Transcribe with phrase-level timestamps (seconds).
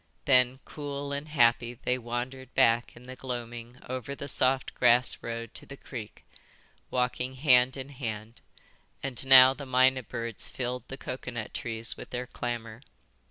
[0.25, 5.53] Then, cool and happy, they wandered back in the gloaming over the soft grass road
[5.53, 6.25] to the creek,
[6.89, 8.41] walking hand in hand,
[9.03, 12.81] and now the mynah birds filled the coconut trees with their clamour.